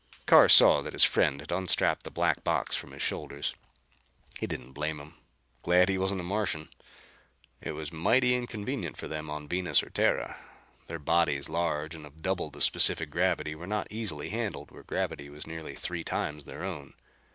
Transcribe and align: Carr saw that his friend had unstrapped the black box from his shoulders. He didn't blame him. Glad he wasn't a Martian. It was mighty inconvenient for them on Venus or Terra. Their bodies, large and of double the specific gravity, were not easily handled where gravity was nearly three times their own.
Carr 0.25 0.49
saw 0.49 0.81
that 0.81 0.93
his 0.93 1.03
friend 1.03 1.39
had 1.41 1.51
unstrapped 1.51 2.01
the 2.05 2.09
black 2.09 2.43
box 2.43 2.75
from 2.75 2.91
his 2.91 3.03
shoulders. 3.03 3.53
He 4.39 4.47
didn't 4.47 4.71
blame 4.71 4.99
him. 4.99 5.13
Glad 5.61 5.89
he 5.89 5.99
wasn't 5.99 6.21
a 6.21 6.23
Martian. 6.23 6.69
It 7.61 7.73
was 7.73 7.91
mighty 7.93 8.33
inconvenient 8.33 8.97
for 8.97 9.07
them 9.07 9.29
on 9.29 9.47
Venus 9.47 9.83
or 9.83 9.91
Terra. 9.91 10.43
Their 10.87 10.97
bodies, 10.97 11.49
large 11.49 11.93
and 11.93 12.07
of 12.07 12.23
double 12.23 12.49
the 12.49 12.61
specific 12.61 13.11
gravity, 13.11 13.53
were 13.53 13.67
not 13.67 13.91
easily 13.91 14.29
handled 14.31 14.71
where 14.71 14.81
gravity 14.81 15.29
was 15.29 15.45
nearly 15.45 15.75
three 15.75 16.03
times 16.03 16.45
their 16.45 16.63
own. 16.63 16.95